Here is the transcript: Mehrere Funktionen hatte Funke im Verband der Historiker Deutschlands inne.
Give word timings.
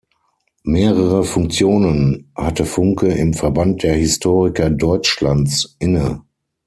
Mehrere 0.63 1.23
Funktionen 1.23 2.31
hatte 2.35 2.65
Funke 2.65 3.05
im 3.09 3.35
Verband 3.35 3.83
der 3.83 3.93
Historiker 3.93 4.71
Deutschlands 4.71 5.75
inne. 5.77 6.23